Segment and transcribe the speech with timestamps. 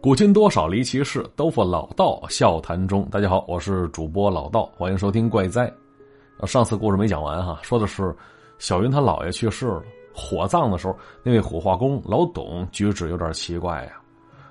[0.00, 3.06] 古今多少离奇事，都付老道笑谈中。
[3.10, 5.70] 大家好，我是主播老道，欢迎收听怪哉。
[6.46, 8.14] 上次故事没讲完哈，说的是
[8.58, 9.82] 小云他姥爷去世了，
[10.14, 14.00] 火葬的时候，那位火化工老董举止有点奇怪呀。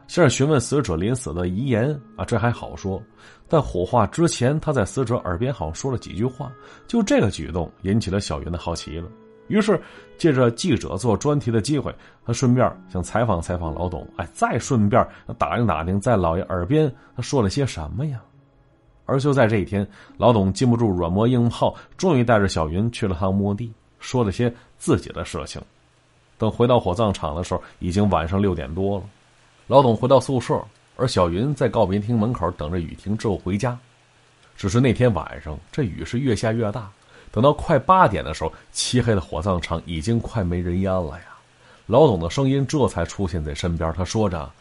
[0.08, 3.02] 先是询问死者临死的遗言啊，这还好说，
[3.48, 6.52] 但火化之前，他在死者耳边好像说了几句话，
[6.88, 9.10] 就这个举动引起了小云的好奇了。
[9.50, 9.80] 于是，
[10.18, 11.94] 借着记者做专题的机会，
[12.26, 15.06] 他顺便想采访采访老董，哎，再顺便
[15.38, 18.22] 打听打听，在老爷耳边他说了些什么呀？
[19.06, 19.86] 而就在这一天，
[20.18, 25.60] 老董禁不住软磨硬泡，终于带着小云去了趟墓地，说了些自己的事情。
[26.38, 29.04] 等回到火葬场的时候，已经晚上六点多了。
[29.66, 30.64] 老董回到宿舍，
[30.96, 33.78] 而小云在告别厅门口等着雨停之后回家。
[34.56, 36.92] 只是那天晚上，这雨是越下越大。
[37.32, 41.26] 等到快八点的时候，漆黑的火葬场已经快没人烟了呀。
[41.86, 44.52] 老董的声音这才出现在身边，他说着：“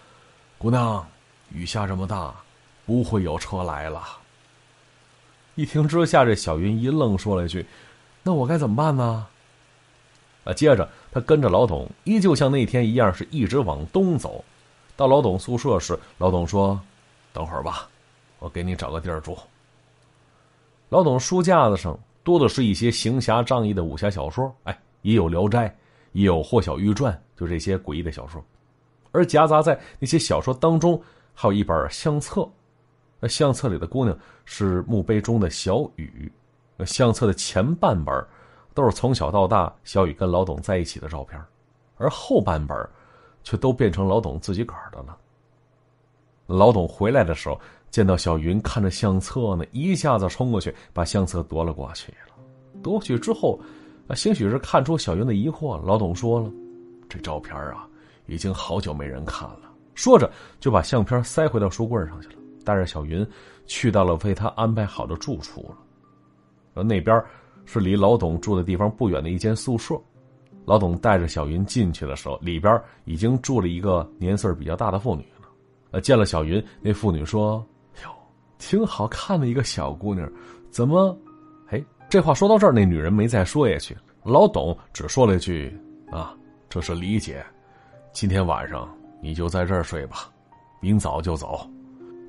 [0.58, 1.06] 姑娘，
[1.50, 2.34] 雨下这么大，
[2.84, 4.02] 不会有车来了。”
[5.56, 7.66] 一听之下，这小云一愣，说了一句
[8.22, 9.26] ：“那我该怎么办呢？”
[10.44, 14.44] 啊，接着他跟着老董，依旧像那天一样，是一直往东走。
[14.96, 16.80] 到老董宿舍时，老董说
[17.32, 17.88] ：“等会儿吧，
[18.38, 19.36] 我给你找个地儿住。”
[20.90, 21.98] 老董书架子上。
[22.28, 25.66] 多的是一些行侠仗义的武侠小说，哎，也有《聊斋》，
[26.12, 28.44] 也有《霍小玉传》，就这些诡异的小说。
[29.12, 32.46] 而夹杂在那些小说当中，还有一本相册。
[33.18, 36.30] 那相册里的姑娘是墓碑中的小雨。
[36.84, 38.22] 相册的前半本
[38.74, 41.42] 都是从小到大小雨跟老董在一起的照片，
[41.96, 42.76] 而后半本
[43.42, 45.16] 却都变成老董自己个儿的了。
[46.44, 47.58] 老董回来的时候。
[47.90, 52.34] 见到小云看着相册呢，一下子冲过去把相册夺了过去了。
[52.82, 53.58] 夺过去之后，
[54.06, 56.50] 啊，兴许是看出小云的疑惑，老董说了
[57.08, 57.88] ：“这照片啊，
[58.26, 59.62] 已经好久没人看了。”
[59.94, 60.30] 说着
[60.60, 63.26] 就把相片塞回到书柜上去了，带着小云
[63.66, 65.76] 去到了为他安排好的住处了。
[66.74, 67.20] 而那边
[67.64, 69.98] 是离老董住的地方不远的一间宿舍。
[70.64, 75.48] 老董带着小云进去的时候，里边已经住了一个年岁比较大的妇女了。
[75.90, 77.66] 呃，见了小云，那妇女说。
[78.58, 80.30] 挺好看的一个小姑娘，
[80.70, 81.16] 怎么？
[81.68, 83.96] 哎，这话说到这儿，那女人没再说下去。
[84.24, 85.74] 老董只说了一句
[86.10, 86.34] ：“啊，
[86.68, 87.44] 这是李姐，
[88.12, 88.88] 今天晚上
[89.22, 90.28] 你就在这儿睡吧，
[90.80, 91.60] 明早就走。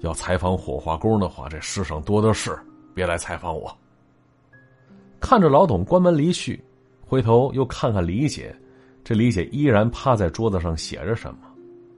[0.02, 2.58] 要采访火化工的话，这世上多的是，
[2.94, 3.76] 别来采访我。”
[5.20, 6.64] 看着老董关门离去，
[7.06, 8.56] 回头又看看李姐，
[9.04, 11.40] 这李姐依然趴在桌子上写着什么。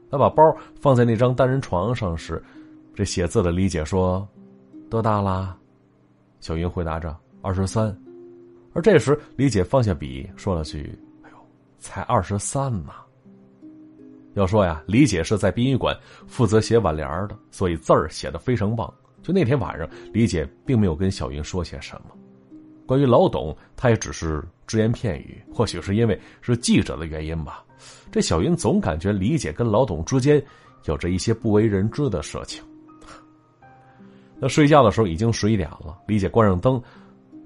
[0.09, 0.43] 她把包
[0.79, 2.41] 放在那张单人床上时。
[2.93, 4.27] 这写字的李姐说
[4.89, 5.57] ：“多大啦？”
[6.41, 7.95] 小云回答着：“二十三。”
[8.73, 11.35] 而这时，李姐放下笔，说了句：“哎呦，
[11.79, 12.91] 才二十三呢。”
[14.35, 15.93] 要说呀，李姐是在殡仪馆
[16.25, 18.91] 负责写挽联的，所以字儿写的非常棒。
[19.21, 22.15] 就那天晚上，李姐并没有跟小云说些什么。
[22.85, 25.41] 关于老董，她也只是只言片语。
[25.53, 27.63] 或许是因为是记者的原因吧，
[28.09, 30.41] 这小云总感觉李姐跟老董之间
[30.85, 32.63] 有着一些不为人知的事情。
[34.41, 36.81] 那睡觉的时候已经十一点了，李姐关上灯，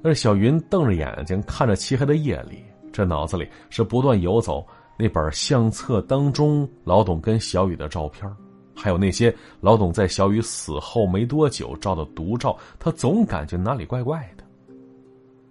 [0.01, 2.63] 那小云瞪着眼睛看着漆黑的夜里，
[2.94, 4.66] 这脑子里是不断游走
[4.97, 8.33] 那本相册当中老董跟小雨的照片，
[8.73, 14.44] 还有那些老董在小雨死后没多久照的独照，他总感觉哪里怪怪的。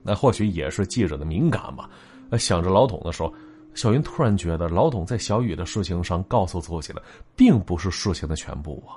[0.02, 1.90] 那或许也是记者的敏感吧。
[2.38, 3.30] 想着老董的时候，
[3.74, 7.02] 小云突然觉得老董在小雨的事情上告诉自己的，
[7.36, 8.96] 并不是事情的全部啊。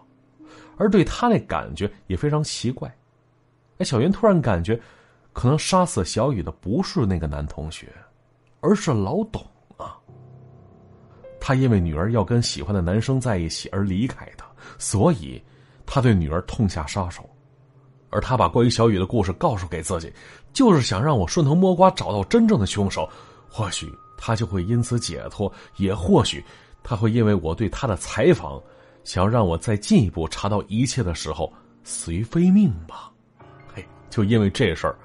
[0.78, 2.88] 而对他那感觉也非常奇怪，
[3.80, 4.80] 哎，小云突然感觉，
[5.34, 7.92] 可能杀死小雨的不是那个男同学，
[8.62, 9.42] 而是老董
[9.76, 9.98] 啊。
[11.40, 14.46] 他因为女儿要跟喜欢的男生在一起而离开他，
[14.78, 15.42] 所以
[15.86, 17.28] 他对女儿痛下杀手。
[18.09, 20.12] 而他把关于小雨的故事告诉给自己，
[20.54, 23.08] 就是想让我顺藤摸瓜找到真正的凶手，
[23.50, 26.44] 或许他就会因此解脱，也或许
[26.84, 28.62] 他会因为我对他的采访。
[29.08, 31.50] 想让我再进一步查到一切的时候，
[31.82, 33.09] 死于非命吧？
[33.74, 34.98] 嘿，就因为这事儿，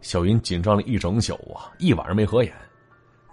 [0.00, 2.54] 小云紧张了一整宿啊，一晚上没合眼。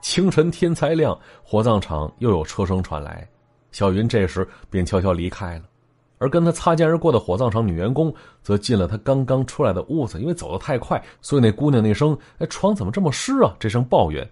[0.02, 3.30] 清晨天才亮，火葬场又有车声传来，
[3.72, 5.66] 小云这时便悄悄离开了。
[6.18, 8.12] 而跟他擦肩而过的火葬场女员工
[8.42, 14.28] 则进了他刚刚出来的屋子，因为走得太快，所以那姑娘那声“哎，床怎么这么湿啊？”这声抱怨，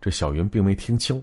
[0.00, 1.22] 这小云并没听清。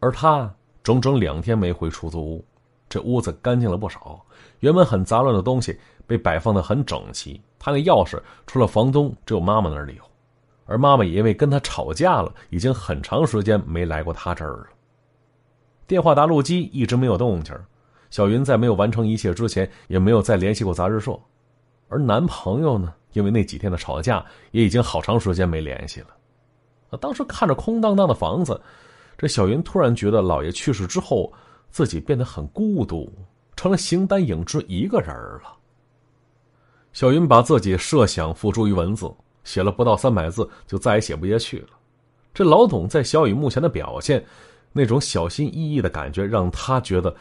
[0.00, 0.52] 而他。
[0.88, 2.44] 整整两天没回出租屋，
[2.88, 4.24] 这屋子干净了不少。
[4.60, 7.38] 原本很杂乱的东西被摆放的很整齐。
[7.58, 10.02] 他那钥匙除了房东，只有妈妈那里有，
[10.64, 14.66] 而妈妈也因为跟他吵架了，已经很长时间没来过他这儿了。
[15.86, 17.54] 电话答录机一直没有动静
[18.08, 21.14] 小云在没有完成一切之前，也没有再联系过杂志社。
[21.90, 26.96] 而男朋友呢，因为那几天的吵架，也已经好长时间没联系了。
[26.98, 28.58] 当时看着空荡荡的房子，
[29.18, 31.32] 这小云突然觉得老爷去世之后，
[31.70, 33.12] 自己变得很孤独，
[33.56, 35.56] 成了形单影只一个人了。
[36.92, 39.12] 小云把自己设想付诸于文字，
[39.42, 41.70] 写了不到三百字，就再也写不下去了。
[42.32, 44.24] 这老董在小雨目前的表现，
[44.72, 47.12] 那种小心翼翼的感觉，让他觉得，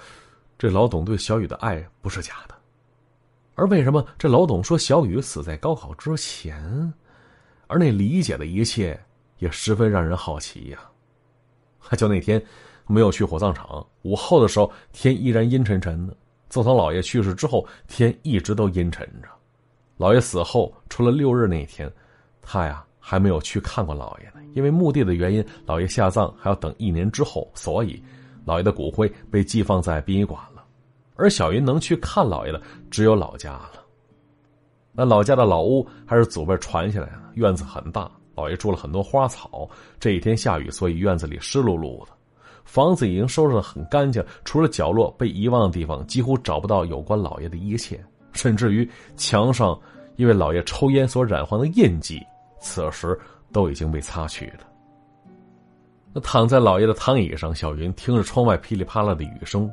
[0.55, 2.55] 这老董对小雨的爱不是假的。
[3.55, 6.93] 而为什么这老董说小雨死在高考之前，
[7.65, 9.03] 而那理解的一切
[9.39, 10.79] 也十分让人好奇呀？
[11.95, 12.43] 就那天
[12.87, 16.15] 没有去火葬场，午后的时候天依然阴沉沉的。
[16.49, 19.29] 自从老爷去世之后，天一直都阴沉着。
[19.97, 21.91] 老爷死后，除了六日那一天，
[22.41, 24.41] 他呀还没有去看过老爷呢。
[24.53, 28.01] 因为墓地的原因，老爷下葬还要等一年之后，所以
[28.45, 30.63] 老爷的骨灰被寄放在殡仪馆了。
[31.15, 33.73] 而小云能去看老爷的，只有老家了。
[34.93, 39.67] 那老家的老屋还是祖辈传下来的，院子很大，老爷住了很多花草。
[39.99, 42.11] 这一天下雨，所以院子里湿漉漉的。
[42.63, 47.99] 房子已经收拾的很干净，除了角落被遗忘的地方，几乎找不到有关老爷的一切。
[48.33, 49.77] 甚至于墙上
[50.15, 52.21] 因为老爷抽烟所染黄的印记，
[52.59, 53.17] 此时
[53.51, 54.59] 都已经被擦去了。
[56.13, 59.71] 那躺在老爷的躺椅上，小云听着窗外噼里啪啦的雨声，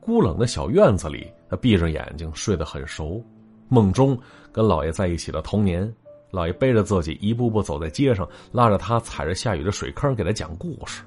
[0.00, 3.24] 孤冷的小院子里，他闭着眼睛睡得很熟，
[3.68, 4.16] 梦中
[4.52, 5.92] 跟老爷在一起的童年，
[6.34, 11.04] 老爷背着自己一步步走在街上，拉着他踩着下雨的水坑给他讲故事，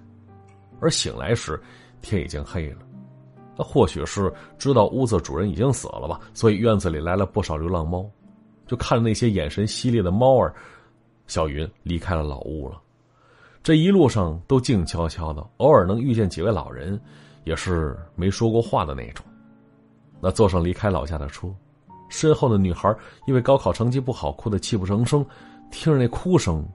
[0.80, 1.62] 而醒来时，
[2.02, 2.78] 天已经黑了。
[3.58, 8.10] 他或许是知道屋子主人已经死了吧，所以院子里来了不少流浪猫。
[8.66, 10.54] 就看着那些眼神犀利的猫儿，
[11.26, 12.82] 小云离开了老屋了。
[13.64, 16.98] 这一路上都静悄悄的，偶尔能遇见几位老人，
[17.44, 19.26] 也是没说过话的那种。
[20.22, 21.54] 那坐上离开老家的车，
[22.10, 22.94] 身后的女孩
[23.26, 25.26] 因为高考成绩不好，哭得泣不成声。
[25.70, 26.66] 听着那哭声，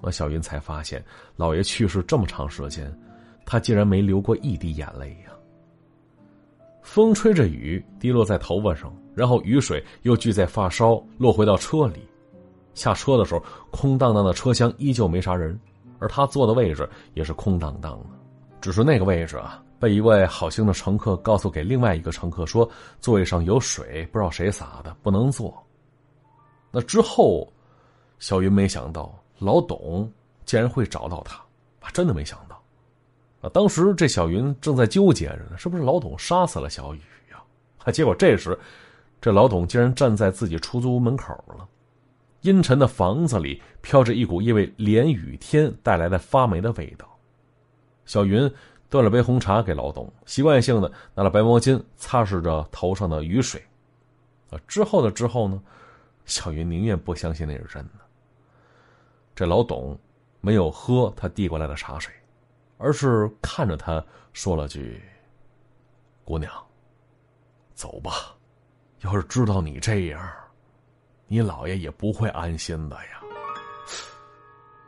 [0.00, 1.04] 那小云才发现，
[1.34, 2.96] 老爷去世这么长时间，
[3.44, 5.32] 他竟然没流过一滴眼泪呀。
[6.82, 12.00] 风吹着雨，滴落在头发上，然后雨水又聚在发梢，落回到车里。
[12.74, 13.42] 下车的时候，
[13.72, 15.58] 空荡荡的车厢依旧没啥人，
[15.98, 18.06] 而他坐的位置也是空荡荡的。
[18.60, 22.68] 只是那个位置啊，被一位好心的乘客告诉给另外一个乘客说，
[23.00, 25.54] 座位上有水，不知道谁洒的，不能坐。
[26.70, 27.52] 那之后，
[28.18, 30.10] 小云没想到老董
[30.44, 31.42] 竟然会找到他，
[31.92, 32.60] 真的没想到。
[33.42, 37.00] 啊当时这小云正在纠结着呢，是不是老董杀死了小雨
[37.30, 37.42] 呀？
[37.84, 38.58] 啊，结果这时，
[39.20, 41.68] 这老董竟然站在自己出租屋门口了。
[42.42, 47.06] 阴沉的房子里飘着一股因为连雨天带来的发霉的味道。
[48.04, 48.48] 小云
[48.88, 53.62] 端了杯红茶给老董，习惯性的拿了白毛巾擦拭着头上的雨水。
[54.50, 55.62] 啊，之后的之后呢，
[56.24, 57.92] 小云宁愿不相信那是真的。
[59.34, 59.98] 这老董
[60.40, 62.12] 没有喝他递过来的茶水。
[62.78, 64.04] 而是看着他
[64.34, 65.02] 说了句
[66.26, 66.52] ：“姑娘，
[67.72, 68.36] 走吧。
[69.00, 70.30] 要是知道你这样，
[71.26, 73.22] 你姥爷也不会安心的呀。”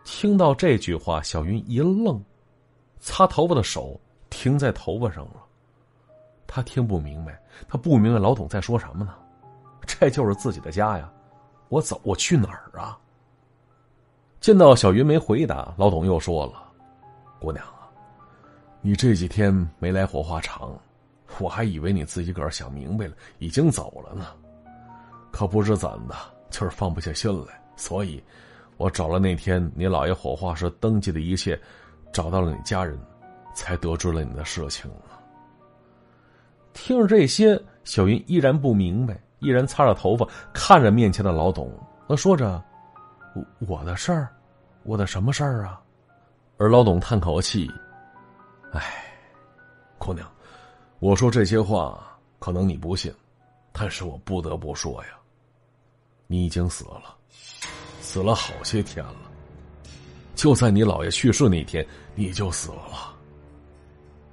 [0.05, 2.23] 听到这句话，小云一愣，
[3.01, 4.01] 擦头发的手
[4.31, 5.45] 停在头发上了。
[6.47, 9.15] 他听不明白，他不明白老董在说什么呢？
[9.87, 11.11] 这就是自己的家呀，
[11.69, 12.99] 我走，我去哪儿啊？
[14.41, 16.63] 见到小云没回答，老董又说了
[17.41, 17.91] ：“姑娘啊。”
[18.81, 20.79] 你这几天没来火化场，
[21.39, 24.27] 我还以为你自己个儿想明白了，已经走了呢。
[25.33, 26.15] 可不知怎的，
[26.49, 28.23] 就是放不下心来，所以，
[28.77, 31.61] 我找了那天你姥爷火化时登记的一切，
[32.13, 32.99] 找到了你家人，
[33.55, 34.91] 才得知了你的事情。
[36.73, 41.73] 听着这些，小云依然不明白，依然擦着头发，看着面前的老董，
[42.09, 42.63] 那说着
[43.35, 43.45] ：“我
[43.79, 44.29] 我的事儿，
[44.85, 45.81] 我的什么事儿啊？”
[46.57, 47.71] 而老董叹口气。
[48.73, 48.83] 哎，
[49.99, 50.31] 姑娘，
[50.99, 52.01] 我说这些话
[52.39, 53.13] 可能你不信，
[53.73, 55.11] 但是我不得不说呀，
[56.27, 57.17] 你已经死了，
[58.01, 59.28] 死了好些天了。
[60.39, 63.13] 就在你姥爷去世那天，你就死了。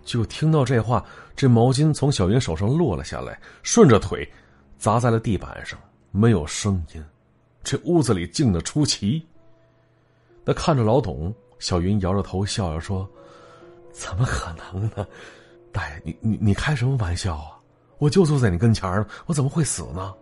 [0.03, 1.03] 就听到这话，
[1.35, 4.31] 这毛巾从小云手上落了下来，顺着腿
[4.77, 5.79] 砸在了地板上，
[6.11, 7.03] 没有声音。
[7.63, 9.25] 这屋子里静的出奇。
[10.43, 13.09] 那看着老董，小云摇着头笑着说。
[13.91, 15.07] 怎么可能呢，
[15.71, 17.57] 大爷，你你你开什么玩笑啊？
[17.97, 20.13] 我就坐在你跟前儿，我怎么会死呢？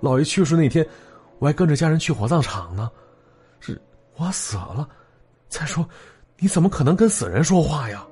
[0.00, 0.86] 老爷去世那天，
[1.40, 2.88] 我还跟着家人去火葬场呢，
[3.58, 3.80] 是
[4.14, 4.88] 我死了。
[5.48, 5.86] 再说，
[6.38, 8.06] 你怎么可能跟死人说话呀？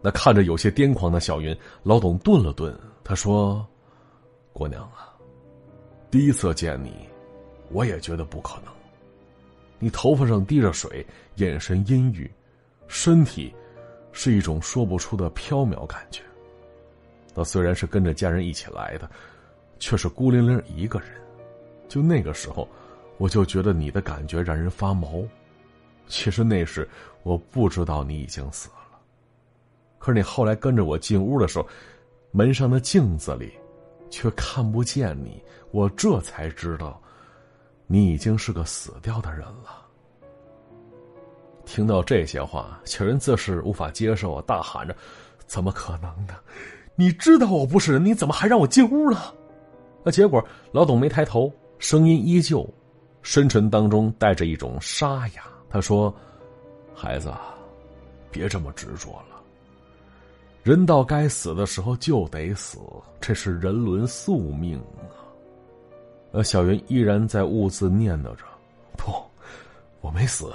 [0.00, 3.66] 那看着有些癫狂的小云，老董顿了顿，他说
[4.54, 5.12] ：“姑娘啊，
[6.10, 6.92] 第一次见你，
[7.70, 8.72] 我也觉得不可能。
[9.78, 11.04] 你头发上滴着水，
[11.36, 12.30] 眼神阴郁，
[12.86, 13.54] 身体
[14.12, 16.22] 是一种说不出的飘渺感觉。
[17.34, 19.10] 那虽然是跟着家人一起来的，
[19.78, 21.08] 却是孤零零一个人。
[21.88, 22.68] 就那个时候，
[23.16, 25.22] 我就觉得你的感觉让人发毛。
[26.08, 26.88] 其实那时
[27.22, 28.74] 我不知道你已经死了。”
[29.98, 31.68] 可是你后来跟着我进屋的时候，
[32.30, 33.52] 门上的镜子里，
[34.10, 35.42] 却看不见你。
[35.70, 37.00] 我这才知道，
[37.86, 39.84] 你已经是个死掉的人了。
[41.66, 44.96] 听到这些话，小人自是无法接受，大喊着
[45.46, 46.34] ：“怎么可能呢？
[46.94, 49.34] 你知道我不是人，你怎么还让我进屋了？”
[50.02, 52.66] 那结果，老董没抬头，声音依旧，
[53.20, 55.42] 深沉当中带着一种沙哑。
[55.70, 56.14] 他说
[56.94, 57.32] ：“孩子，
[58.30, 59.42] 别这么执着了。”
[60.64, 62.78] 人到该死的时候就得死，
[63.20, 65.24] 这是人伦宿命啊！
[66.32, 68.44] 呃，小云依然在兀自念叨着
[68.98, 69.12] ：“不，
[70.00, 70.52] 我没死，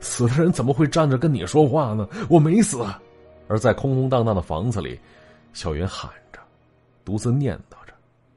[0.00, 2.08] 死的人怎么会站着跟你说话呢？
[2.28, 2.84] 我没死。”
[3.46, 4.98] 而在空空荡荡的房子里，
[5.52, 6.40] 小云喊着，
[7.04, 7.92] 独自念叨着。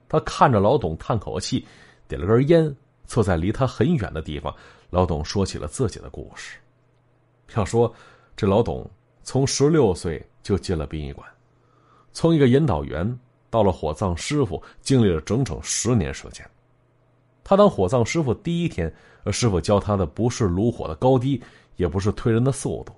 [0.09, 1.65] 他看着老董叹口气，
[2.09, 2.75] 点了根烟，
[3.07, 4.53] 坐在离他很远的地方。
[4.91, 6.59] 老董说起了自己的故事。
[7.55, 7.91] 要说
[8.35, 8.87] 这老董
[9.23, 10.23] 从十六岁。
[10.43, 11.27] 就进了殡仪馆，
[12.13, 16.49] 从一个引导员到了火葬师傅，经历了整整十年时间。
[17.43, 18.89] 他当火葬师傅第一天，
[19.29, 21.43] 师傅教他的不是炉火的高低，
[21.75, 22.93] 也不是推人的速度，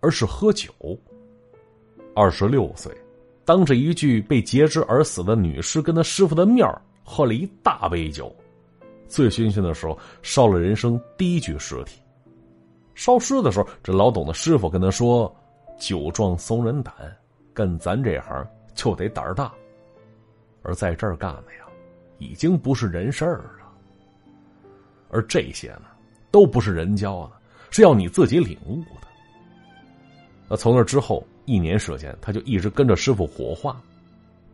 [0.00, 0.70] 而是喝酒。
[2.14, 2.94] 二十六岁，
[3.46, 6.68] 当着一具被截肢而死的女尸跟他师傅的面
[7.02, 8.30] 喝了一大杯酒，
[9.14, 12.00] 醉醺醺的时候烧了人生第一具尸体。
[12.94, 15.34] 烧尸的时候，这老董的师傅跟他说。
[15.76, 16.94] 酒壮怂人胆，
[17.52, 19.52] 干咱这行就得胆儿大，
[20.62, 21.66] 而在这儿干的呀，
[22.18, 23.68] 已经不是人事儿了。
[25.10, 25.86] 而这些呢，
[26.30, 27.32] 都不是人教的，
[27.70, 29.08] 是要你自己领悟的。
[30.48, 33.82] 那从那之后一年时间，他就一直跟着师傅火化。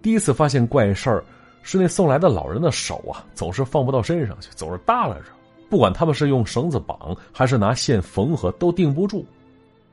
[0.01, 1.23] 第一次发现怪事儿，
[1.63, 5.27] 是那送来的老人的手啊，总是放不到身上去，总是耷拉着，
[5.69, 9.25] 不管他们是用绳子绑，还是拿线缝合，都定不住。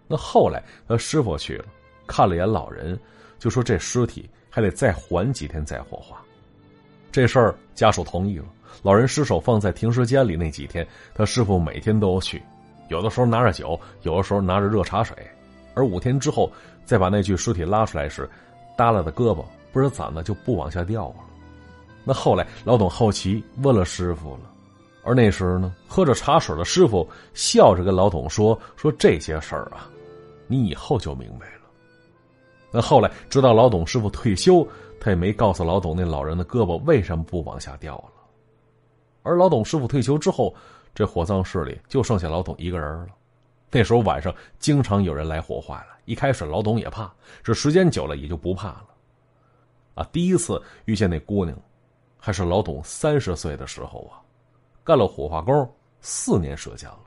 [0.08, 1.66] 那后来，他师傅去了，
[2.08, 2.98] 看了眼老人，
[3.38, 6.22] 就说这尸体还得再缓几天再火化。
[7.12, 8.46] 这事儿家属同意了。
[8.84, 12.42] 老人尸首放在停尸间里那几天，他师傅每天都去，
[12.90, 15.18] 有的时候拿着酒，有的时候拿着热茶水。
[15.74, 16.52] 而五天之后
[16.86, 18.30] 再把那具尸体拉出来时，
[18.78, 21.16] 耷拉的胳膊不知咋的就不往下掉了。
[22.08, 24.50] 那后来老董好奇问了师傅了。
[25.04, 29.90] 而那时呢，喝着茶水的师傅笑着跟老董说：“说这些事儿啊。”
[30.48, 31.64] 你以后就明白了。
[32.72, 34.66] 那后来，直到老董师傅退休，
[35.02, 38.12] 他也没告诉老董那老人的胳膊为什么不往下掉了。
[39.24, 40.56] 而老董师傅退休之后，
[40.96, 43.08] 这火葬室里就剩下老董一个人了。
[43.70, 45.98] 那时候晚上经常有人来火化了。
[46.06, 48.86] 一开始老董也怕，这时间久了也就不怕了。
[49.96, 51.58] 啊，第一次遇见那姑娘，
[52.18, 54.20] 还是老董三十岁的时候啊，
[54.84, 55.70] 干了火化工
[56.02, 57.00] 四年时间了。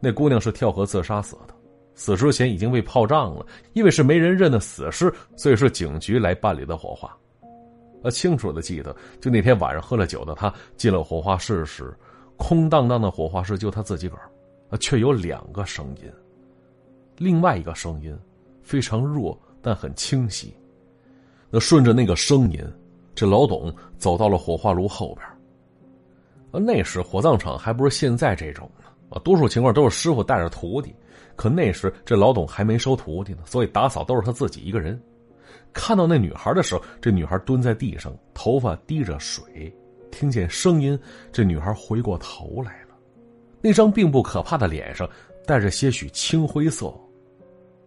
[0.00, 1.54] 那姑娘是跳河自杀死的。
[1.94, 7.16] 死之前已经被泡胀了，因为是没人认的死尸，所以是警局来办理的火化。
[8.04, 11.92] 他清楚的记得，就那天晚上喝了酒的他进了火化室时，
[12.36, 14.30] 空荡荡的火化室就他自己个儿，
[14.78, 16.04] 却有两个声音。
[17.16, 18.16] 另外一个声音
[18.62, 20.54] 非常弱，但很清晰。
[21.50, 22.64] 那顺着那个声音，
[23.18, 25.26] 这老董走到了火化炉后边。
[26.52, 30.94] 啊，那时火葬场还不是现在这种呢，啊，多数情况都是师傅带着徒弟。
[31.34, 34.96] 可那时这老董还没收徒弟呢，所以打扫都是他自己一个人。
[35.72, 39.74] 看到那女孩的时候，这女孩蹲在地上，头发滴着水。
[40.12, 40.96] 听见声音，
[41.32, 42.94] 这女孩回过头来了，
[43.60, 45.10] 那张并不可怕的脸上
[45.44, 46.94] 带着些许青灰色。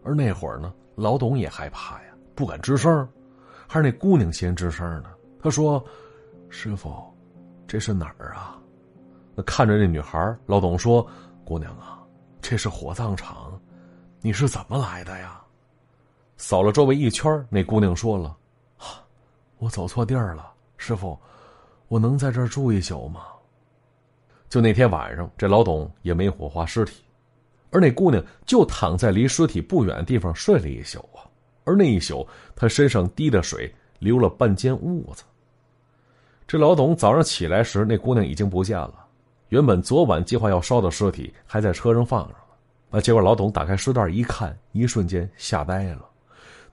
[0.04, 3.08] 而那会儿呢，老董也害怕呀，不敢吱声。
[3.68, 5.06] 还是那姑娘先吱声呢，
[5.42, 5.84] 他说
[6.50, 6.92] ：“师傅，
[7.68, 8.60] 这是哪儿啊？”
[9.36, 11.06] 那看着那女孩，老董说
[11.44, 11.98] ：“姑娘啊。”
[12.42, 13.60] 这是火葬场，
[14.20, 15.40] 你是怎么来的呀？
[16.38, 18.36] 扫了周围一圈，那姑娘说了
[19.60, 21.18] ：“我走错地儿了，师傅，
[21.88, 23.22] 我能在这儿住一宿吗？”
[24.50, 27.04] 就那天晚上，这老董也没火化尸体，
[27.70, 31.24] 而那姑娘就躺在离尸体不远的地方睡了一宿啊。
[31.64, 35.24] 而那一宿，她身上滴的水流了半间屋子。
[36.52, 38.94] 这老董早上起来时，那姑娘已经不见了。
[39.48, 42.36] 原本昨晚计划要烧的尸体还在车上放着呢，
[42.90, 46.06] 啊，结果老董打开尸袋一看，一瞬间吓呆了。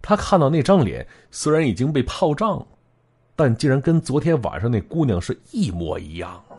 [0.03, 2.67] 他看到那张脸虽然已经被泡胀了，
[3.37, 6.59] 但竟然跟昨天晚上那姑娘是一模一样啊！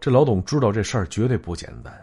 [0.00, 1.94] 这老董知道这事儿绝对不简单，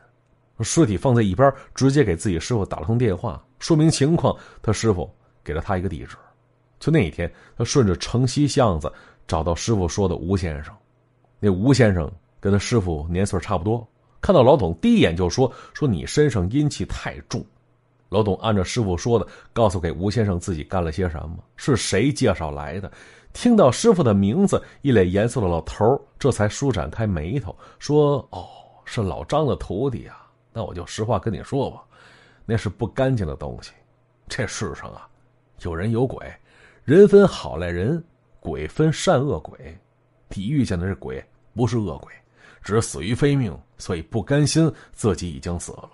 [0.62, 4.34] 尸体放在一边，直接给自己师傅打了通电话，说明情况。
[4.62, 6.16] 他师傅给了他一个地址。
[6.80, 8.92] 就那一天，他顺着城西巷子
[9.28, 10.74] 找到师傅说的吴先生。
[11.40, 13.88] 那吴先生跟他师傅年岁差不多，
[14.22, 17.44] 看到老董第一眼就说：“说你身上阴气太重。”
[18.10, 22.92] 老董按照师傅说的，告诉给吴先生自己干了些什么，是谁介绍来的。
[23.32, 28.46] 听到师傅的名字，一脸严肃的老头这才舒展开眉头，说：“哦，
[28.84, 30.30] 是老张的徒弟啊。
[30.52, 31.82] 那我就实话跟你说吧，
[32.46, 33.72] 那是不干净的东西。
[34.28, 35.08] 这世上啊，
[35.62, 36.30] 有人有鬼，
[36.84, 38.04] 人分好赖人，
[38.42, 39.58] 鬼分善恶鬼。
[40.36, 41.24] 你遇见的是鬼，
[41.56, 42.12] 不是恶鬼，
[42.62, 45.90] 只是死于非命，所以不甘心自己已经死了。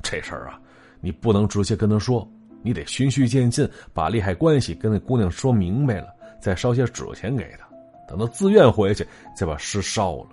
[0.00, 0.60] 这事儿啊。”
[1.00, 2.28] 你不能直接跟他说，
[2.60, 7.68] 你得循序渐进，把利害关系跟那姑娘说明白了，再烧些纸钱给她，
[8.08, 10.26] 等她自愿回去，再把尸烧了。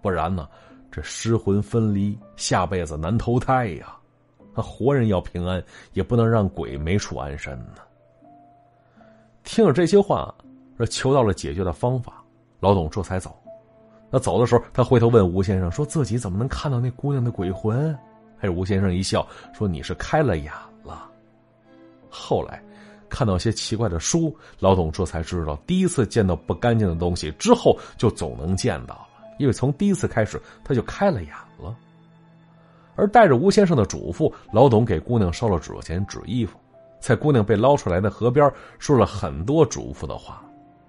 [0.00, 0.48] 不然呢，
[0.92, 3.96] 这尸魂分离，下辈子难投胎呀。
[4.54, 5.60] 他活人要平安，
[5.92, 7.82] 也不能让鬼没处安身呢。
[9.42, 10.32] 听了这些话，
[10.82, 12.24] 这求到了解决的方法，
[12.58, 13.32] 老董这才走。
[14.10, 17.96] 那走的时候，他回头问吴先生，说自己怎么能看到那姑娘的鬼魂？
[18.36, 19.24] 还是吴先生一笑
[19.54, 21.08] 说：“你是开了眼了。”
[22.10, 22.60] 后来
[23.08, 29.06] 看到些奇怪的书，老董这才知道，第一次见到不干净的东西之后，就总能见到了，
[29.38, 31.76] 因为从第一次开始他就开了眼了。
[32.96, 36.58] 而带着吴先生的嘱咐，老董给姑娘烧了纸钱、纸衣服，
[36.98, 40.42] 在姑娘被捞出来的河边说了很多嘱咐的话。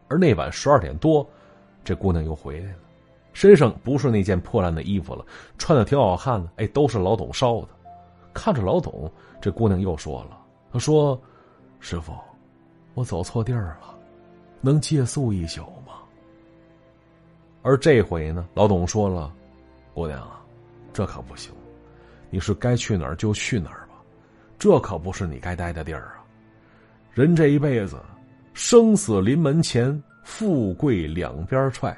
[0.08, 1.28] 而那晚十二点多，
[1.84, 2.78] 这姑娘又回来了。
[3.34, 5.26] 身上不是那件破烂的衣服了，
[5.58, 6.50] 穿的挺好看的。
[6.58, 7.70] 哎，都是老董烧的。
[8.34, 10.38] 看着老董，这姑娘又说了
[10.72, 11.20] ：“她说，
[11.80, 12.14] 师傅，
[12.94, 13.96] 我走错地儿了，
[14.62, 15.94] 能借宿一宿吗？”
[17.64, 19.34] 而这回呢，老董说了
[19.96, 20.42] ：“姑娘啊，
[20.92, 21.52] 这可不行，
[22.30, 23.96] 你是该去哪儿就去哪儿吧，
[24.60, 26.24] 这可不是你该待的地儿啊。
[27.14, 28.00] 人这一辈子，
[28.54, 31.96] 生死临门前，富贵两边踹。”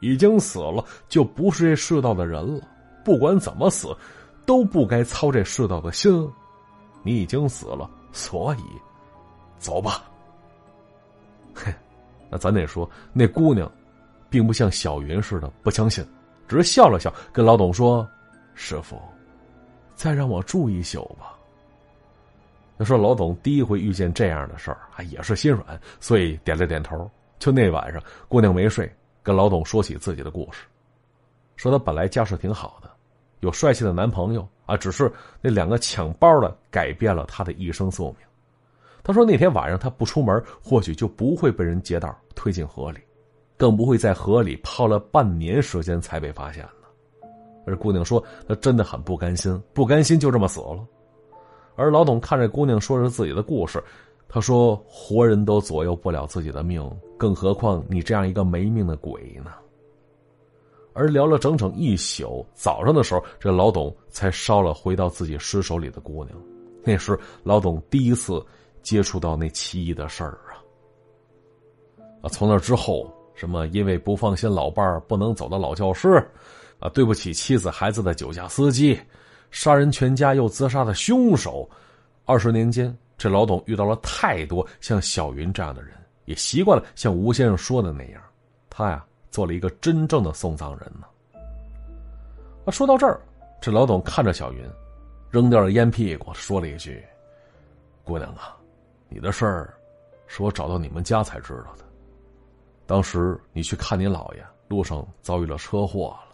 [0.00, 2.66] 已经死了，就不是这世道的人了。
[3.04, 3.94] 不管怎么死，
[4.46, 6.26] 都不该操这世道的心。
[7.02, 8.62] 你已经死了，所以
[9.58, 10.04] 走吧。
[11.54, 11.70] 嘿，
[12.32, 13.70] 那咱得说，那姑娘
[14.30, 16.02] 并不像小云似的不相信，
[16.48, 18.08] 只是笑了笑，跟老董说
[18.54, 18.98] ：“师傅，
[19.94, 21.34] 再让我住一宿吧。”
[22.80, 27.10] 他说老董第一回遇见这样的事儿，啊，也是心软，所以点了点头。
[27.38, 28.90] 就那晚上，姑娘没睡。
[29.22, 30.64] 跟老董说起自己的故事，
[31.56, 32.90] 说他本来家世挺好的，
[33.40, 35.12] 有帅气的男朋友啊，只是
[35.42, 38.16] 那两个抢包的改变了他的一生宿命。
[39.02, 43.00] 他说那天晚上他不出门，或许就不会被人劫道推进河里，
[43.58, 47.28] 更不会在河里泡了半年时间才被发现呢。
[47.66, 50.82] 而姑娘说她真的很不甘心，不甘心就这么死了。
[51.80, 53.82] 而老董看着姑娘说着自己的故事。
[54.28, 56.88] 他说：“活人都左右不了自己的命，
[57.18, 59.50] 更何况你这样一个没命的鬼呢？”
[60.92, 66.36] 而聊了整整一宿，早上的时候，这老董才烧了回到自己尸首里的姑娘。
[66.84, 68.44] 那时，老董第一次
[68.82, 70.62] 接触到那奇异的事儿啊！
[72.22, 76.24] 啊，从那之后，什么因为不放心老伴儿不能走的老教师，
[76.78, 78.96] 啊，对不起妻子孩子的酒驾司机，
[79.50, 81.68] 杀人全家又自杀的凶手，
[82.24, 82.96] 二十年间。
[83.16, 85.92] 这老董遇到了太多像小云这样的人，
[86.24, 88.22] 也习惯了像吴先生说的那样，
[88.70, 91.06] 他呀做了一个真正的送葬人呢。
[92.64, 93.20] 啊，说到这儿，
[93.60, 94.64] 这老董看着小云，
[95.30, 97.04] 扔掉了烟屁股，说了一句
[98.04, 98.56] ：“姑娘啊，
[99.10, 99.74] 你的事儿
[100.26, 101.84] 是我找到你们家才知道的。
[102.86, 106.29] 当时你去看你姥爷，路上遭遇了车祸了，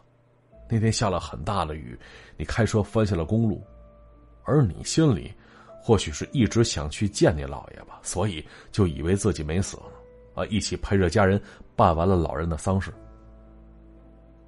[0.68, 1.98] 那天下了很大的雨，
[2.36, 3.62] 你开车翻下了公路，
[4.44, 5.32] 而你心里……”
[5.78, 9.78] 或许是一直想去见你姥爷吧，所以就以为自己没死，
[10.34, 11.40] 啊，一起陪着家人
[11.76, 12.92] 办完了老人的丧事。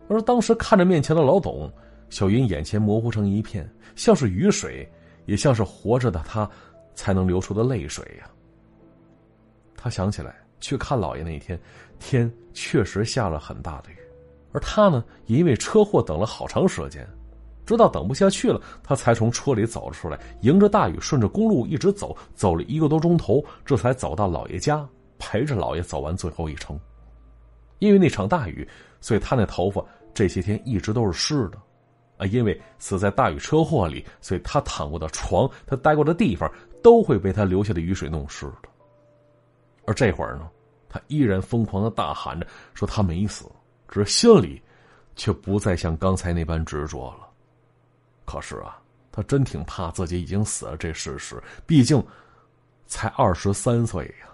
[0.09, 1.73] 而当时看着面前的老董，
[2.11, 4.91] 小云眼前模糊成一片，像是雨水，
[5.27, 6.51] 也像是活着的他
[6.97, 8.29] 才能流出的泪水呀。
[9.77, 11.57] 他想起来去看姥爷那天，
[12.01, 13.99] 天确实下了很大的雨，
[14.59, 17.09] 而他呢，也因为车祸等了好长时间。
[17.65, 24.85] 直到等不下去了，他才从车里走了出来，迎着大雨，顺着公路一直走，走了一个多钟头，这才走到老爷家，
[25.19, 26.77] 陪着老爷走完最后一程。
[27.79, 28.67] 因为那场大雨，
[29.01, 31.59] 所以他那头发这些天一直都是湿的，
[32.17, 36.51] 啊，因为死在大雨车祸里，所以他躺过的床，他待过的地方，
[36.83, 38.69] 都会被他留下的雨水弄湿的。
[39.85, 40.49] 而这会儿呢，
[40.89, 43.45] 他依然疯狂的大喊着说他没死，
[43.89, 44.61] 只是心里
[45.17, 47.27] 却不再像刚才那般执着了。
[48.25, 48.79] 可是啊，
[49.11, 52.05] 他真挺怕自己已经死了这事实，毕竟
[52.87, 54.29] 才二十三岁呀。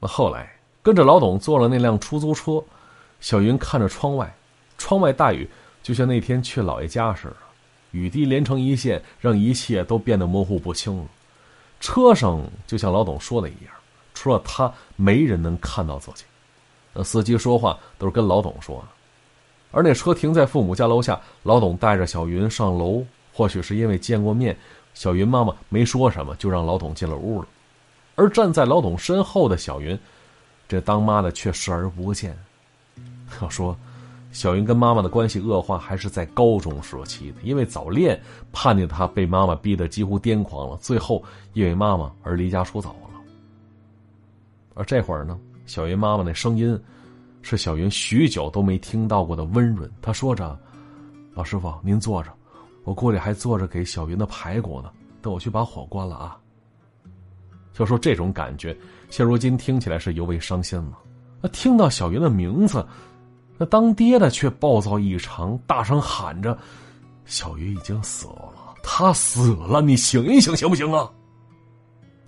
[0.00, 2.62] 那后来跟着老董坐了那辆出租车，
[3.20, 4.32] 小云看着窗外，
[4.78, 5.48] 窗外大雨
[5.82, 7.36] 就像那天去姥爷家似的，
[7.90, 11.06] 雨滴连成一线，让一切都变得模糊不清了。
[11.80, 13.74] 车上就像老董说的一样。
[14.14, 16.24] 除了他，没人能看到自己。
[16.98, 18.84] 那司机说话都是跟老董说，
[19.70, 23.04] 而那车停在父母家楼下，老董带着小云上楼。
[23.32, 24.58] 或许是因为见过面，
[24.94, 27.46] 小云妈妈没说什么，就让老董进了屋了。
[28.16, 29.96] 而站在老董身后的小云，
[30.66, 32.36] 这当妈的却视而不见。
[33.40, 33.76] 要说，
[34.32, 43.20] 小云跟妈妈的关系恶化，还是在高中时期的，因为早恋，叛逆的她被妈妈逼得几乎癫狂了，最后因为妈妈而离家出走了。
[44.74, 46.76] 而这会儿呢，小云妈妈那声音，
[47.42, 49.88] 是小云许久都没听到过的温润。
[50.00, 50.58] 她说着
[51.34, 52.32] ：“老师傅，您坐着，
[52.84, 56.38] 我锅里还做着给小云的排骨呢，等我去把火关了啊。”
[57.74, 58.74] 就说这种感觉，
[59.10, 60.98] 现如今听起来是尤为伤心了。
[61.42, 62.84] 那听到小云的名字，
[63.58, 66.58] 那当爹的却暴躁异常，大声喊着
[67.26, 71.08] ：“小云已经死了，他死了，你醒一醒行不行啊？”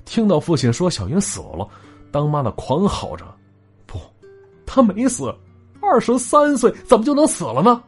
[0.05, 1.67] 听到父亲说小云死了。
[2.13, 3.25] 当妈的狂吼着
[3.87, 3.99] ：“不，
[4.67, 5.35] 他没死，
[5.81, 7.83] 二十三岁怎么就能死了呢？”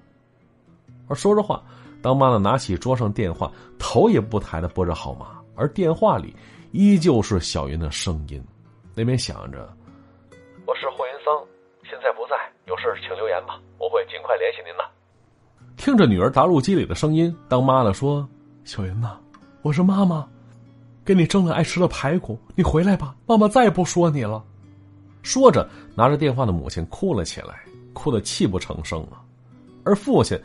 [1.09, 1.63] 而说着话，
[2.01, 6.35] 当妈的拿起桌上电话，头也不抬的拨着号码，而电话里
[6.71, 8.43] 依旧是小云的声音。
[8.95, 9.69] 那边想着
[10.67, 11.35] ：“我是霍云桑，
[11.83, 14.85] 现在不在，有事请留言吧，我会尽快联系您的。”
[15.77, 18.29] 听着女儿答录机里的声音，当妈的说
[18.65, 19.19] ：“小云呐，
[19.63, 20.27] 我是妈妈。”
[21.05, 24.43] 给你蒸了爱吃的排骨，你回来吧，妈妈再也不说你了。
[25.23, 27.61] 说着，拿着电话的母亲哭了起来，
[27.93, 29.21] 哭得泣不成声了。
[29.85, 30.41] 而父亲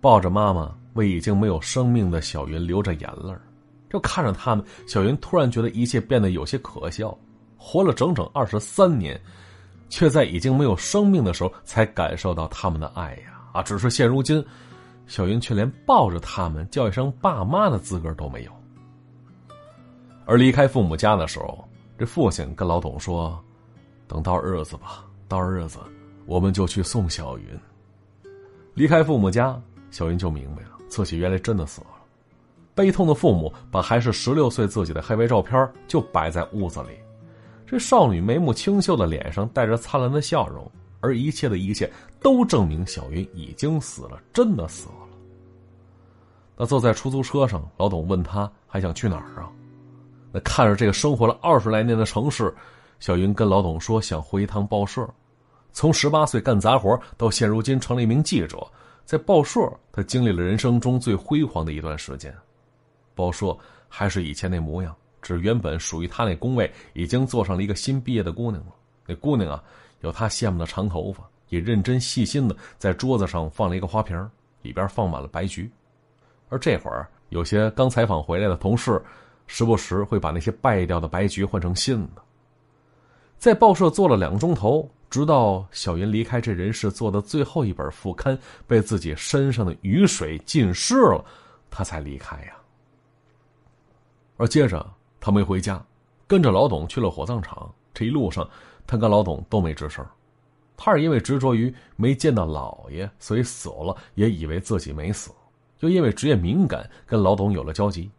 [0.00, 3.34] 抱着妈妈，为已经没有生命的小云流着眼泪
[3.90, 7.16] 就看着他们，小云突然觉得一切变得有些可笑。
[7.56, 9.20] 活了整整二十三年，
[9.88, 13.38] 却在已经没有生命的时候才感受到他们的爱呀！
[13.52, 14.44] 啊，只是现如今，
[15.06, 18.50] 小云却连抱着他们叫一声爸妈的资格都没有。
[20.32, 21.62] 而离开父母家的时候，
[21.98, 23.38] 这父亲跟老董说
[24.08, 25.78] ：“等到日子吧，到日子
[26.24, 27.44] 我们就去送小云。”
[28.72, 31.88] 离开父母家，小云就明白了，自己原来真的死了。
[32.74, 36.98] 悲痛的父母把还是十六岁自己的黑白照片就摆在屋子里，
[37.66, 40.66] 这少女眉目清秀的脸上带着灿烂的笑容，
[41.00, 41.92] 而一切的一切
[42.22, 44.94] 都证明小云已经死了，真的死了。
[46.56, 49.52] 那坐在出租车上，老董问他还想去哪儿啊？
[50.32, 52.52] 那看着这个生活了二十来年的城市，
[52.98, 55.06] 小云跟老董说想回一趟报社。
[55.72, 58.66] 从十八岁干杂活到现如今成了一名记者，
[59.04, 59.60] 在报社
[59.92, 62.34] 他经历了人生中最辉煌的一段时间。
[63.14, 63.56] 报社
[63.88, 68.72] 还是以前那模样，只原本属于他那工位已经坐上了一个新毕业的姑娘了。
[69.06, 69.62] 那姑娘啊，
[70.00, 74.30] 有她羡慕的长头发，也认真细心的在桌子上放了一个花瓶，
[74.62, 75.70] 里边放满了白菊。
[76.48, 79.02] 而这会儿，有些刚采访回来的同事。
[79.52, 82.22] 时不时会把那些败掉的白菊换成新的。
[83.36, 88.36] 在报社做了两个钟头，直到小云离开这人世，做的最后一本副刊
[88.66, 91.22] 被自己身上的雨水浸湿了，
[91.70, 92.54] 他才离开呀。
[94.38, 95.84] 而接着他没回家，
[96.26, 97.70] 跟着老董去了火葬场。
[97.92, 98.48] 这一路上，
[98.86, 100.02] 他跟老董都没吱声。
[100.78, 105.30] 他是因为执着于没见到老爷，所以死了也以为自己没死，
[105.80, 108.10] 又因为职业敏感，跟老董有了交集。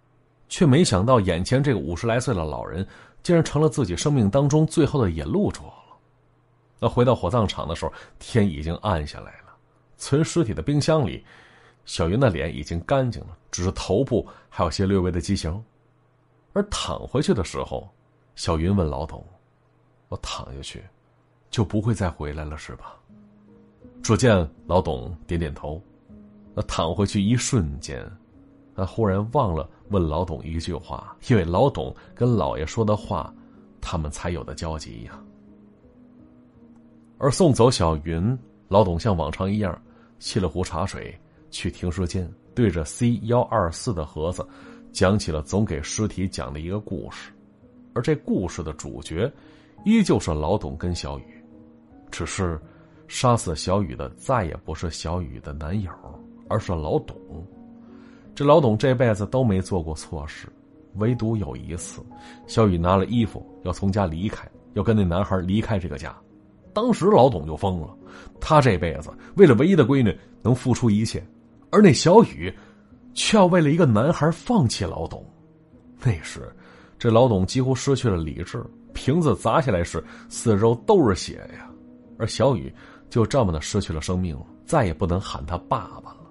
[0.54, 2.88] 却没想到，眼前这个五十来岁的老人，
[3.24, 5.98] 竟然成了自己生命当中最后的引路者了。
[6.80, 9.56] 那回到火葬场的时候，天已经暗下来了。
[9.98, 11.26] 存尸体的冰箱里，
[11.86, 15.60] 小云的脸已经干净了，只是头部还有些略微的畸形。
[16.54, 17.90] 而躺回去的时候，
[18.36, 19.26] 小云问老董
[20.08, 20.84] ：“我躺下去，
[21.50, 22.96] 就不会再回来了，是吧？”
[24.04, 25.82] 只见老董点点头。
[26.54, 28.08] 那躺回去一瞬间。
[28.76, 33.34] 他忽然忘了问老董一句话，因为老董跟老爷说的话，
[33.80, 35.20] 他们才有的交集呀。
[37.18, 39.80] 而送走小云，老董像往常一样
[40.20, 41.18] 沏了壶茶水，
[41.52, 44.46] 去停尸间，对着 C 幺二四的盒子，
[44.92, 47.32] 讲起了总给尸体讲的一个故事。
[47.94, 49.32] 而这故事的主角，
[49.86, 51.46] 依旧是老董跟小雨，
[52.10, 52.60] 只是
[53.08, 55.92] 杀死小雨的再也不是小雨的男友，
[56.50, 57.16] 而是老董。
[58.36, 60.48] 这老董这辈子都没做过错事，
[60.96, 62.02] 唯独有一次，
[62.48, 66.16] 小雨拿了衣服要从家离开，要跟那男孩离开这个家。
[66.74, 67.96] 当时老董就疯了，
[68.42, 71.24] 他这辈子为了唯一的闺女能付出一切，
[71.70, 72.52] 而那小雨
[73.14, 75.24] 却要为了一个男孩放弃老董。
[76.04, 76.52] 那时，
[76.98, 81.70] 这老董几乎失去了理智，瓶子砸下来时四周都是血呀，
[82.18, 82.74] 而小雨
[83.12, 86.23] 就这么的失去了生命了，再也不能喊他爸爸了。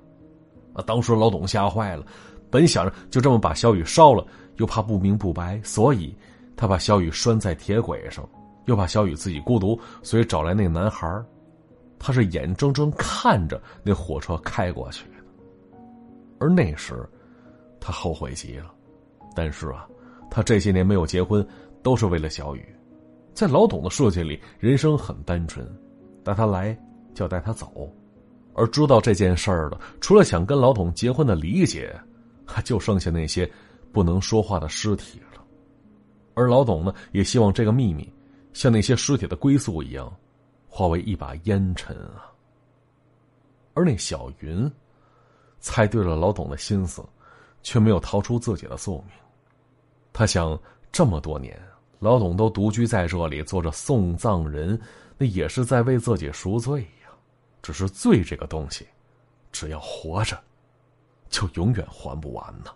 [0.74, 0.82] 啊！
[0.86, 2.04] 当时老董吓坏了，
[2.50, 6.14] 本想着就这么把小雨烧了，又怕不明不白，所以
[6.56, 8.28] 他把小雨拴在铁轨上。
[8.66, 11.20] 又怕小雨自己孤独，所以找来那个男孩
[11.98, 15.14] 他是眼睁睁看着那火车开过去的。
[16.38, 17.08] 而那时，
[17.80, 18.72] 他后悔极了。
[19.34, 19.88] 但是啊，
[20.30, 21.44] 他这些年没有结婚，
[21.82, 22.64] 都是为了小雨。
[23.34, 25.66] 在老董的世界里，人生很单纯，
[26.22, 26.72] 带他来
[27.14, 27.92] 就要带他走。
[28.54, 31.98] 而知道这件事儿的，除了想跟老董结婚的理解，
[32.64, 33.50] 就剩下那些
[33.92, 35.42] 不能说话的尸体了。
[36.34, 38.10] 而老董呢，也希望这个秘密。
[38.52, 40.14] 像那些尸体的归宿一样，
[40.68, 42.30] 化为一把烟尘啊。
[43.72, 44.70] 而那小云，
[45.58, 47.02] 猜对了老董的心思，
[47.62, 49.06] 却没有逃出自己的宿命。
[50.12, 50.58] 他想，
[50.90, 51.58] 这么多年，
[51.98, 54.78] 老董都独居在这里做着送葬人，
[55.16, 56.86] 那也是在为自己赎罪。
[57.62, 58.86] 只是罪这个东西，
[59.52, 60.38] 只要活着，
[61.30, 62.70] 就永远还不完呢。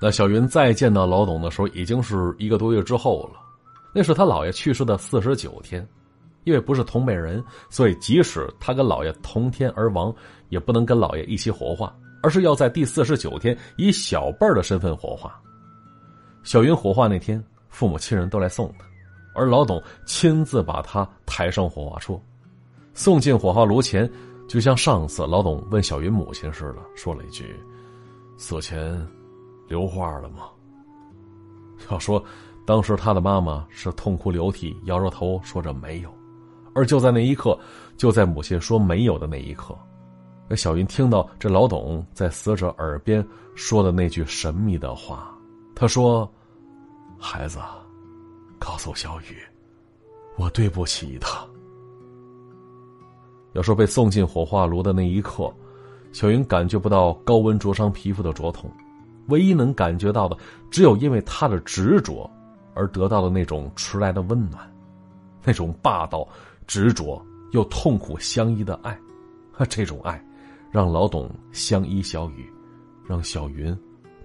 [0.00, 3.40] 那小云再见到老董的时候，已经是一个多月之后了。
[3.92, 5.86] 那是他姥爷去世的四十九天，
[6.44, 10.14] 因为不是同辈人，所以即使他跟姥爷同天而亡，
[10.48, 15.38] 也不能跟姥爷一起火化，而是要在第四十九天以小辈儿的身份火化。
[16.44, 18.86] 小云火化那天，父母亲人都来送他，
[19.34, 22.18] 而老董亲自把他抬上火化车，
[22.94, 24.10] 送进火化炉前，
[24.48, 27.54] 就像上次老董问小云母亲似的，说了一句
[28.36, 29.06] ：“死前
[29.68, 30.48] 留话了吗？”
[31.90, 32.22] 要说。
[32.66, 36.14] 当时他的妈妈是痛哭流涕，摇着头说着没有，
[36.72, 37.58] 而就在那一刻，
[37.96, 39.76] 就在母亲说没有的那一刻，
[40.54, 43.26] 小云听到这老董在死者耳边
[43.56, 45.36] 说的那句神秘的话，
[45.74, 46.30] 他说
[47.18, 47.58] ：“孩子，
[48.56, 49.36] 告诉小雨，
[50.36, 51.44] 我对不起他。”
[53.52, 55.52] 要说被送进火化炉的那一刻，
[56.12, 58.70] 小云感觉不到高温灼伤皮肤的灼痛，
[59.28, 60.36] 唯一能感觉到的，
[60.70, 62.30] 只有因为他的执着。
[62.72, 64.72] 而得到的那种迟来的温暖，
[65.44, 66.26] 那种霸道、
[66.68, 68.96] 执着又痛苦相依的爱，
[69.68, 70.24] 这种爱，
[70.70, 72.48] 让老董相依小雨，
[73.04, 73.76] 让小云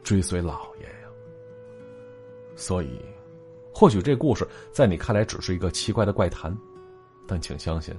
[0.03, 1.09] 追随姥爷呀。
[2.55, 3.01] 所以，
[3.73, 6.55] 或许这故事在你看来只是一个奇怪的怪谈，
[7.27, 7.93] 但请相信，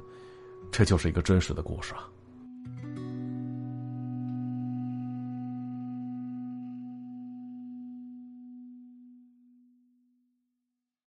[0.71, 2.09] 这就是一个真实的故事啊。